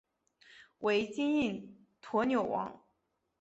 [0.79, 2.81] 为金印驼纽王。